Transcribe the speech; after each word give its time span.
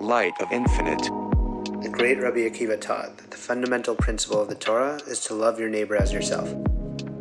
light 0.00 0.32
of 0.40 0.50
infinite. 0.50 1.02
The 1.82 1.90
great 1.92 2.18
Rabbi 2.18 2.38
Akiva 2.48 2.80
taught 2.80 3.18
that 3.18 3.30
the 3.30 3.36
fundamental 3.36 3.94
principle 3.94 4.40
of 4.40 4.48
the 4.48 4.54
Torah 4.54 4.98
is 5.06 5.20
to 5.26 5.34
love 5.34 5.60
your 5.60 5.68
neighbor 5.68 5.94
as 5.94 6.10
yourself. 6.10 6.48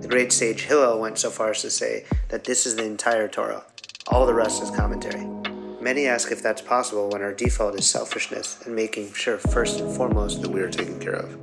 The 0.01 0.07
great 0.07 0.31
sage 0.31 0.61
Hillel 0.61 0.99
went 0.99 1.17
so 1.17 1.29
far 1.29 1.51
as 1.51 1.61
to 1.63 1.69
say 1.69 2.05
that 2.29 2.45
this 2.45 2.65
is 2.65 2.77
the 2.77 2.85
entire 2.85 3.27
Torah, 3.27 3.65
all 4.07 4.25
the 4.25 4.33
rest 4.33 4.63
is 4.63 4.71
commentary. 4.71 5.25
Many 5.81 6.07
ask 6.07 6.31
if 6.31 6.41
that's 6.41 6.61
possible 6.61 7.09
when 7.09 7.21
our 7.21 7.33
default 7.33 7.77
is 7.77 7.89
selfishness 7.89 8.61
and 8.65 8.73
making 8.73 9.11
sure 9.11 9.37
first 9.37 9.81
and 9.81 9.93
foremost 9.93 10.41
that 10.41 10.51
we 10.51 10.61
are 10.61 10.71
taken 10.71 10.99
care 10.99 11.15
of. 11.15 11.37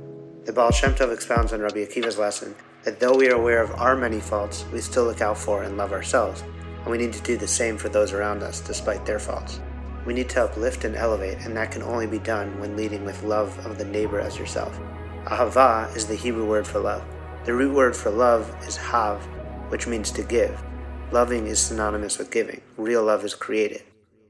The 0.45 0.53
Baal 0.53 0.71
Shem 0.71 0.95
Tov 0.95 1.13
expounds 1.13 1.53
on 1.53 1.61
Rabbi 1.61 1.85
Akiva's 1.85 2.17
lesson 2.17 2.55
that 2.83 2.99
though 2.99 3.15
we 3.15 3.29
are 3.29 3.35
aware 3.35 3.61
of 3.61 3.71
our 3.75 3.95
many 3.95 4.19
faults, 4.19 4.65
we 4.73 4.81
still 4.81 5.03
look 5.03 5.21
out 5.21 5.37
for 5.37 5.63
and 5.63 5.77
love 5.77 5.91
ourselves, 5.91 6.43
and 6.81 6.87
we 6.87 6.97
need 6.97 7.13
to 7.13 7.21
do 7.21 7.37
the 7.37 7.47
same 7.47 7.77
for 7.77 7.89
those 7.89 8.11
around 8.11 8.41
us 8.41 8.59
despite 8.59 9.05
their 9.05 9.19
faults. 9.19 9.59
We 10.07 10.13
need 10.13 10.29
to 10.29 10.45
uplift 10.45 10.85
and 10.85 10.95
elevate, 10.95 11.39
and 11.39 11.57
that 11.57 11.71
can 11.71 11.83
only 11.83 12.07
be 12.07 12.17
done 12.17 12.57
when 12.61 12.77
leading 12.77 13.03
with 13.03 13.23
love 13.23 13.57
of 13.65 13.77
the 13.77 13.83
neighbor 13.83 14.21
as 14.21 14.39
yourself. 14.39 14.79
Ahava 15.25 15.93
is 15.97 16.07
the 16.07 16.15
Hebrew 16.15 16.47
word 16.47 16.65
for 16.65 16.79
love. 16.79 17.03
The 17.43 17.53
root 17.53 17.75
word 17.75 17.93
for 17.93 18.09
love 18.09 18.55
is 18.65 18.77
hav, 18.77 19.21
which 19.67 19.85
means 19.85 20.09
to 20.11 20.23
give. 20.23 20.63
Loving 21.11 21.47
is 21.47 21.59
synonymous 21.59 22.17
with 22.17 22.31
giving. 22.31 22.61
Real 22.77 23.03
love 23.03 23.25
is 23.25 23.35
created. 23.35 23.83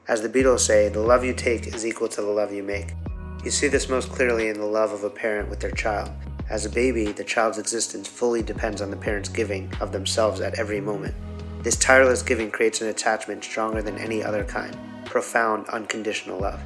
As 0.07 0.23
the 0.23 0.29
Beatles 0.29 0.61
say, 0.61 0.89
the 0.89 0.99
love 0.99 1.23
you 1.23 1.35
take 1.35 1.67
is 1.67 1.85
equal 1.85 2.07
to 2.07 2.21
the 2.21 2.27
love 2.27 2.51
you 2.51 2.63
make. 2.63 2.95
You 3.43 3.51
see 3.51 3.67
this 3.67 3.87
most 3.87 4.09
clearly 4.09 4.47
in 4.47 4.59
the 4.59 4.65
love 4.65 4.93
of 4.93 5.03
a 5.03 5.11
parent 5.11 5.47
with 5.47 5.59
their 5.59 5.69
child. 5.69 6.09
As 6.49 6.65
a 6.65 6.71
baby, 6.71 7.11
the 7.11 7.23
child's 7.23 7.59
existence 7.59 8.07
fully 8.07 8.41
depends 8.41 8.81
on 8.81 8.89
the 8.89 8.97
parent's 8.97 9.29
giving 9.29 9.71
of 9.79 9.91
themselves 9.91 10.41
at 10.41 10.57
every 10.57 10.81
moment. 10.81 11.13
This 11.61 11.77
tireless 11.77 12.23
giving 12.23 12.49
creates 12.49 12.81
an 12.81 12.87
attachment 12.87 13.43
stronger 13.43 13.83
than 13.83 13.99
any 13.99 14.23
other 14.23 14.43
kind 14.43 14.75
profound, 15.07 15.67
unconditional 15.69 16.39
love. 16.39 16.61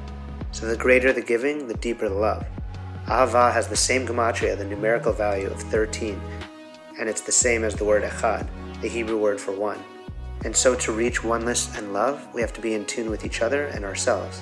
So 0.52 0.66
the 0.66 0.76
greater 0.76 1.12
the 1.12 1.22
giving, 1.22 1.66
the 1.66 1.74
deeper 1.74 2.08
the 2.08 2.14
love. 2.14 2.46
Ahava 3.06 3.52
has 3.52 3.68
the 3.68 3.76
same 3.76 4.06
gematria, 4.06 4.56
the 4.56 4.64
numerical 4.64 5.12
value 5.12 5.48
of 5.48 5.60
13, 5.62 6.20
and 7.00 7.08
it's 7.08 7.22
the 7.22 7.32
same 7.32 7.64
as 7.64 7.74
the 7.74 7.84
word 7.84 8.04
echad, 8.04 8.46
the 8.80 8.88
Hebrew 8.88 9.18
word 9.18 9.40
for 9.40 9.52
one. 9.52 9.82
And 10.44 10.54
so 10.54 10.74
to 10.74 10.92
reach 10.92 11.24
oneness 11.24 11.74
and 11.76 11.92
love, 11.92 12.26
we 12.34 12.40
have 12.40 12.52
to 12.54 12.60
be 12.60 12.74
in 12.74 12.84
tune 12.84 13.10
with 13.10 13.24
each 13.24 13.42
other 13.42 13.66
and 13.66 13.84
ourselves. 13.84 14.40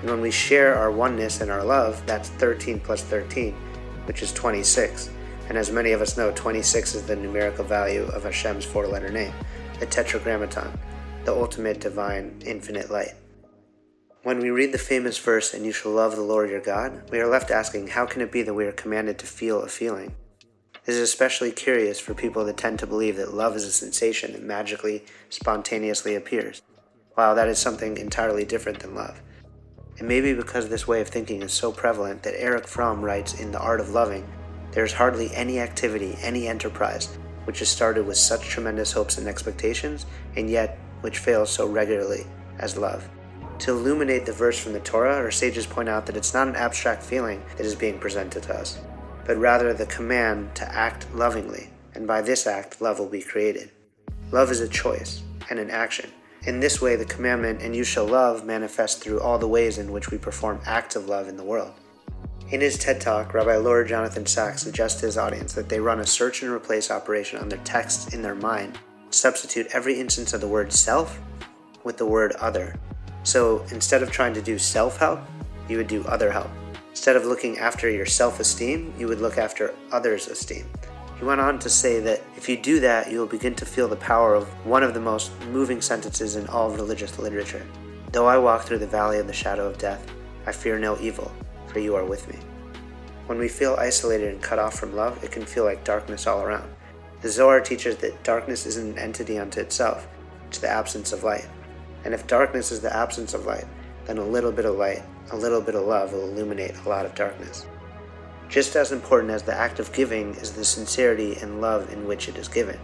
And 0.00 0.10
when 0.10 0.20
we 0.20 0.30
share 0.30 0.74
our 0.74 0.90
oneness 0.90 1.40
and 1.40 1.50
our 1.50 1.64
love, 1.64 2.02
that's 2.06 2.28
13 2.28 2.80
plus 2.80 3.02
13, 3.02 3.54
which 4.06 4.22
is 4.22 4.32
26. 4.32 5.10
And 5.48 5.58
as 5.58 5.70
many 5.70 5.92
of 5.92 6.00
us 6.00 6.16
know, 6.16 6.32
26 6.32 6.94
is 6.94 7.06
the 7.06 7.16
numerical 7.16 7.64
value 7.64 8.04
of 8.04 8.24
Hashem's 8.24 8.64
four 8.64 8.86
letter 8.86 9.10
name, 9.10 9.32
the 9.80 9.86
Tetragrammaton, 9.86 10.72
the 11.24 11.32
ultimate 11.32 11.80
divine 11.80 12.40
infinite 12.44 12.90
light. 12.90 13.14
When 14.24 14.38
we 14.38 14.50
read 14.50 14.70
the 14.70 14.78
famous 14.78 15.18
verse, 15.18 15.52
and 15.52 15.66
you 15.66 15.72
shall 15.72 15.90
love 15.90 16.14
the 16.14 16.22
Lord 16.22 16.48
your 16.48 16.60
God, 16.60 17.10
we 17.10 17.18
are 17.18 17.26
left 17.26 17.50
asking, 17.50 17.88
how 17.88 18.06
can 18.06 18.22
it 18.22 18.30
be 18.30 18.42
that 18.42 18.54
we 18.54 18.64
are 18.66 18.72
commanded 18.72 19.18
to 19.18 19.26
feel 19.26 19.62
a 19.62 19.68
feeling? 19.68 20.14
This 20.84 20.94
is 20.94 21.02
especially 21.02 21.50
curious 21.50 21.98
for 21.98 22.14
people 22.14 22.44
that 22.44 22.56
tend 22.56 22.78
to 22.78 22.86
believe 22.86 23.16
that 23.16 23.34
love 23.34 23.56
is 23.56 23.64
a 23.64 23.72
sensation 23.72 24.32
that 24.34 24.44
magically, 24.44 25.04
spontaneously 25.28 26.14
appears, 26.14 26.62
while 27.14 27.34
that 27.34 27.48
is 27.48 27.58
something 27.58 27.96
entirely 27.96 28.44
different 28.44 28.78
than 28.78 28.94
love. 28.94 29.20
It 29.98 30.04
may 30.04 30.20
be 30.20 30.34
because 30.34 30.68
this 30.68 30.86
way 30.86 31.00
of 31.00 31.08
thinking 31.08 31.42
is 31.42 31.52
so 31.52 31.72
prevalent 31.72 32.22
that 32.22 32.40
Erich 32.40 32.68
Fromm 32.68 33.04
writes 33.04 33.34
in 33.40 33.50
The 33.50 33.58
Art 33.58 33.80
of 33.80 33.90
Loving 33.90 34.24
there 34.70 34.84
is 34.84 34.92
hardly 34.92 35.34
any 35.34 35.58
activity, 35.58 36.16
any 36.22 36.46
enterprise, 36.46 37.18
which 37.44 37.60
is 37.60 37.68
started 37.68 38.06
with 38.06 38.16
such 38.16 38.42
tremendous 38.42 38.92
hopes 38.92 39.18
and 39.18 39.26
expectations, 39.26 40.06
and 40.36 40.48
yet 40.48 40.78
which 41.00 41.18
fails 41.18 41.50
so 41.50 41.66
regularly 41.66 42.24
as 42.60 42.78
love. 42.78 43.08
To 43.62 43.70
illuminate 43.70 44.26
the 44.26 44.32
verse 44.32 44.58
from 44.58 44.72
the 44.72 44.80
Torah, 44.80 45.14
our 45.14 45.30
sages 45.30 45.68
point 45.68 45.88
out 45.88 46.04
that 46.06 46.16
it's 46.16 46.34
not 46.34 46.48
an 46.48 46.56
abstract 46.56 47.00
feeling 47.00 47.40
that 47.56 47.64
is 47.64 47.76
being 47.76 47.96
presented 47.96 48.42
to 48.42 48.56
us, 48.56 48.80
but 49.24 49.36
rather 49.36 49.72
the 49.72 49.86
command 49.86 50.52
to 50.56 50.74
act 50.74 51.06
lovingly, 51.14 51.70
and 51.94 52.04
by 52.04 52.22
this 52.22 52.48
act, 52.48 52.80
love 52.82 52.98
will 52.98 53.08
be 53.08 53.22
created. 53.22 53.70
Love 54.32 54.50
is 54.50 54.58
a 54.58 54.66
choice 54.66 55.22
and 55.48 55.60
an 55.60 55.70
action. 55.70 56.10
In 56.42 56.58
this 56.58 56.82
way, 56.82 56.96
the 56.96 57.04
commandment, 57.04 57.62
and 57.62 57.76
you 57.76 57.84
shall 57.84 58.04
love, 58.04 58.44
manifests 58.44 59.00
through 59.00 59.20
all 59.20 59.38
the 59.38 59.46
ways 59.46 59.78
in 59.78 59.92
which 59.92 60.10
we 60.10 60.18
perform 60.18 60.60
acts 60.66 60.96
of 60.96 61.08
love 61.08 61.28
in 61.28 61.36
the 61.36 61.44
world. 61.44 61.74
In 62.50 62.60
his 62.60 62.76
TED 62.76 63.00
Talk, 63.00 63.32
Rabbi 63.32 63.58
Lord 63.58 63.86
Jonathan 63.86 64.26
Sacks 64.26 64.62
suggests 64.62 64.98
to 64.98 65.06
his 65.06 65.16
audience 65.16 65.52
that 65.52 65.68
they 65.68 65.78
run 65.78 66.00
a 66.00 66.06
search 66.06 66.42
and 66.42 66.50
replace 66.50 66.90
operation 66.90 67.38
on 67.38 67.48
their 67.48 67.60
texts 67.60 68.12
in 68.12 68.22
their 68.22 68.34
mind, 68.34 68.80
substitute 69.10 69.68
every 69.72 70.00
instance 70.00 70.32
of 70.32 70.40
the 70.40 70.48
word 70.48 70.72
self 70.72 71.20
with 71.84 71.96
the 71.96 72.06
word 72.06 72.32
other, 72.32 72.74
so 73.22 73.64
instead 73.70 74.02
of 74.02 74.10
trying 74.10 74.34
to 74.34 74.42
do 74.42 74.58
self 74.58 74.98
help, 74.98 75.20
you 75.68 75.76
would 75.76 75.88
do 75.88 76.04
other 76.04 76.30
help. 76.30 76.50
Instead 76.90 77.16
of 77.16 77.24
looking 77.24 77.58
after 77.58 77.88
your 77.88 78.06
self 78.06 78.40
esteem, 78.40 78.92
you 78.98 79.08
would 79.08 79.20
look 79.20 79.38
after 79.38 79.74
others' 79.90 80.28
esteem. 80.28 80.66
He 81.18 81.24
went 81.24 81.40
on 81.40 81.58
to 81.60 81.70
say 81.70 82.00
that 82.00 82.20
if 82.36 82.48
you 82.48 82.56
do 82.56 82.80
that, 82.80 83.10
you 83.10 83.18
will 83.18 83.26
begin 83.26 83.54
to 83.54 83.64
feel 83.64 83.88
the 83.88 83.96
power 83.96 84.34
of 84.34 84.48
one 84.66 84.82
of 84.82 84.92
the 84.92 85.00
most 85.00 85.30
moving 85.52 85.80
sentences 85.80 86.36
in 86.36 86.48
all 86.48 86.70
religious 86.70 87.18
literature. 87.18 87.64
Though 88.10 88.26
I 88.26 88.38
walk 88.38 88.62
through 88.64 88.80
the 88.80 88.86
valley 88.86 89.18
of 89.18 89.26
the 89.26 89.32
shadow 89.32 89.68
of 89.68 89.78
death, 89.78 90.04
I 90.46 90.52
fear 90.52 90.78
no 90.78 90.98
evil, 90.98 91.30
for 91.68 91.78
you 91.78 91.94
are 91.94 92.04
with 92.04 92.28
me. 92.28 92.38
When 93.26 93.38
we 93.38 93.48
feel 93.48 93.76
isolated 93.78 94.34
and 94.34 94.42
cut 94.42 94.58
off 94.58 94.74
from 94.74 94.96
love, 94.96 95.22
it 95.22 95.30
can 95.30 95.46
feel 95.46 95.64
like 95.64 95.84
darkness 95.84 96.26
all 96.26 96.42
around. 96.42 96.68
The 97.20 97.30
Zohar 97.30 97.60
teaches 97.60 97.96
that 97.98 98.24
darkness 98.24 98.66
isn't 98.66 98.94
an 98.94 98.98
entity 98.98 99.38
unto 99.38 99.60
itself, 99.60 100.08
it's 100.48 100.58
the 100.58 100.68
absence 100.68 101.12
of 101.12 101.22
light. 101.22 101.46
And 102.04 102.14
if 102.14 102.26
darkness 102.26 102.72
is 102.72 102.80
the 102.80 102.94
absence 102.94 103.34
of 103.34 103.46
light, 103.46 103.66
then 104.06 104.18
a 104.18 104.24
little 104.24 104.52
bit 104.52 104.64
of 104.64 104.76
light, 104.76 105.02
a 105.30 105.36
little 105.36 105.60
bit 105.60 105.74
of 105.74 105.86
love 105.86 106.12
will 106.12 106.28
illuminate 106.28 106.76
a 106.76 106.88
lot 106.88 107.06
of 107.06 107.14
darkness. 107.14 107.66
Just 108.48 108.76
as 108.76 108.92
important 108.92 109.32
as 109.32 109.42
the 109.42 109.54
act 109.54 109.78
of 109.78 109.92
giving 109.92 110.34
is 110.34 110.52
the 110.52 110.64
sincerity 110.64 111.36
and 111.40 111.60
love 111.60 111.92
in 111.92 112.06
which 112.06 112.28
it 112.28 112.36
is 112.36 112.48
given. 112.48 112.78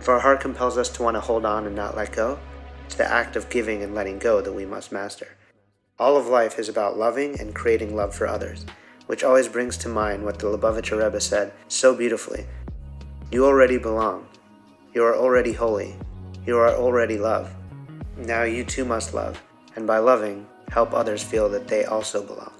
If 0.00 0.08
our 0.08 0.20
heart 0.20 0.40
compels 0.40 0.78
us 0.78 0.88
to 0.90 1.02
want 1.02 1.16
to 1.16 1.20
hold 1.20 1.44
on 1.44 1.66
and 1.66 1.76
not 1.76 1.96
let 1.96 2.12
go, 2.12 2.38
it's 2.86 2.94
the 2.94 3.10
act 3.10 3.36
of 3.36 3.50
giving 3.50 3.82
and 3.82 3.94
letting 3.94 4.18
go 4.18 4.40
that 4.40 4.52
we 4.52 4.64
must 4.64 4.90
master. 4.90 5.28
All 5.98 6.16
of 6.16 6.26
life 6.26 6.58
is 6.58 6.68
about 6.68 6.98
loving 6.98 7.38
and 7.38 7.54
creating 7.54 7.94
love 7.94 8.14
for 8.14 8.26
others, 8.26 8.66
which 9.06 9.22
always 9.22 9.48
brings 9.48 9.76
to 9.78 9.88
mind 9.88 10.24
what 10.24 10.38
the 10.38 10.46
Lubavitcher 10.46 11.02
Rebbe 11.02 11.20
said 11.20 11.52
so 11.68 11.94
beautifully 11.94 12.46
You 13.30 13.44
already 13.46 13.78
belong. 13.78 14.26
You 14.94 15.04
are 15.04 15.14
already 15.14 15.52
holy. 15.52 15.94
You 16.46 16.58
are 16.58 16.70
already 16.70 17.18
love. 17.18 17.54
Now 18.16 18.42
you 18.42 18.64
too 18.64 18.84
must 18.84 19.14
love, 19.14 19.42
and 19.74 19.86
by 19.86 19.98
loving, 19.98 20.46
help 20.70 20.92
others 20.92 21.22
feel 21.22 21.48
that 21.48 21.68
they 21.68 21.84
also 21.84 22.22
belong. 22.22 22.52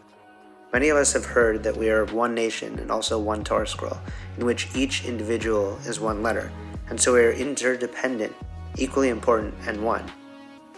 Many 0.73 0.89
of 0.89 0.97
us 0.97 1.13
have 1.13 1.27
heard 1.27 1.63
that 1.63 1.77
we 1.77 1.91
are 1.91 2.07
one 2.07 2.35
nation 2.35 2.79
and 2.79 2.91
also 2.91 3.19
one 3.19 3.45
Torah 3.45 3.67
scroll, 3.67 3.99
in 4.39 4.47
which 4.47 4.75
each 4.75 5.05
individual 5.05 5.77
is 5.85 6.01
one 6.01 6.23
letter, 6.23 6.51
and 6.89 6.99
so 6.99 7.13
we 7.13 7.21
are 7.21 7.33
interdependent, 7.33 8.35
equally 8.79 9.11
important, 9.11 9.55
and 9.67 9.85
one. 9.85 10.11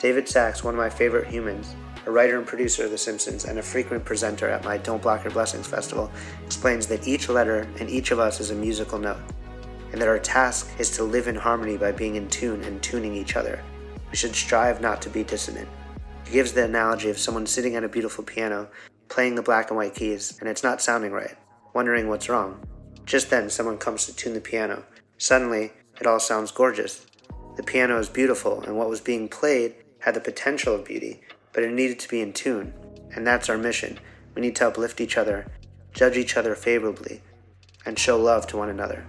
David 0.01 0.29
Sacks, 0.29 0.65
one 0.65 0.75
of 0.75 0.79
my 0.79 0.91
favorite 0.91 1.29
humans, 1.29 1.77
a 2.07 2.11
writer 2.11 2.37
and 2.37 2.47
producer 2.47 2.85
of 2.85 2.91
The 2.91 2.99
Simpsons, 2.99 3.45
and 3.45 3.61
a 3.61 3.63
frequent 3.63 4.05
presenter 4.05 4.49
at 4.49 4.65
my 4.65 4.77
Don't 4.77 5.01
Block 5.01 5.23
Your 5.23 5.33
Blessings 5.33 5.69
festival, 5.69 6.11
explains 6.45 6.89
that 6.89 7.07
each 7.07 7.29
letter 7.29 7.69
and 7.79 7.89
each 7.89 8.11
of 8.11 8.19
us 8.19 8.41
is 8.41 8.51
a 8.51 8.55
musical 8.57 8.99
note, 8.99 9.23
and 9.93 10.03
that 10.03 10.09
our 10.09 10.19
task 10.19 10.69
is 10.81 10.91
to 10.97 11.05
live 11.05 11.29
in 11.29 11.37
harmony 11.37 11.77
by 11.77 11.93
being 11.93 12.17
in 12.17 12.29
tune 12.29 12.65
and 12.65 12.83
tuning 12.83 13.15
each 13.15 13.37
other. 13.37 13.63
We 14.15 14.19
should 14.19 14.37
strive 14.37 14.81
not 14.81 15.03
to 15.03 15.11
be 15.11 15.25
dissonant. 15.25 15.69
He 16.25 16.35
gives 16.35 16.53
the 16.53 16.63
analogy 16.63 17.11
of 17.11 17.19
someone 17.19 17.47
sitting 17.47 17.75
at 17.75 17.83
a 17.83 17.89
beautiful 17.89 18.23
piano, 18.23 18.69
playing 19.09 19.35
the 19.35 19.43
black 19.43 19.71
and 19.71 19.77
white 19.77 19.97
keys, 19.97 20.39
and 20.39 20.49
it's 20.49 20.63
not 20.63 20.81
sounding 20.81 21.11
right, 21.11 21.37
wondering 21.73 22.07
what's 22.07 22.29
wrong. 22.29 22.65
Just 23.07 23.29
then, 23.29 23.51
someone 23.51 23.77
comes 23.77 24.07
to 24.07 24.15
tune 24.15 24.35
the 24.35 24.41
piano. 24.41 24.85
Suddenly, 25.19 25.73
it 26.01 26.07
all 26.07 26.21
sounds 26.21 26.53
gorgeous. 26.53 27.07
The 27.57 27.65
piano 27.65 27.99
is 27.99 28.09
beautiful, 28.09 28.63
and 28.63 28.77
what 28.77 28.89
was 28.89 29.01
being 29.01 29.29
played 29.29 29.75
had 29.99 30.15
the 30.15 30.21
potential 30.21 30.77
of 30.77 30.85
beauty, 30.85 31.23
but 31.53 31.65
it 31.65 31.73
needed 31.73 31.99
to 31.99 32.09
be 32.09 32.21
in 32.21 32.33
tune. 32.33 32.73
And 33.17 33.27
that's 33.27 33.49
our 33.49 33.59
mission. 33.59 33.99
We 34.37 34.43
need 34.43 34.55
to 34.55 34.69
uplift 34.69 35.01
each 35.01 35.19
other, 35.19 35.49
judge 35.93 36.17
each 36.17 36.37
other 36.37 36.55
favorably, 36.55 37.21
and 37.85 37.99
show 37.99 38.17
love 38.17 38.47
to 38.47 38.57
one 38.57 38.69
another. 38.69 39.05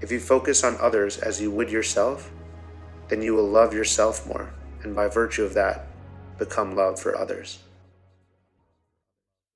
If 0.00 0.10
you 0.10 0.18
focus 0.18 0.64
on 0.64 0.78
others 0.80 1.18
as 1.18 1.42
you 1.42 1.50
would 1.50 1.70
yourself, 1.70 2.32
then 3.08 3.22
you 3.22 3.34
will 3.34 3.48
love 3.48 3.72
yourself 3.72 4.26
more, 4.26 4.50
and 4.82 4.94
by 4.94 5.08
virtue 5.08 5.44
of 5.44 5.54
that, 5.54 5.86
become 6.38 6.74
love 6.74 7.00
for 7.00 7.16
others. 7.16 7.58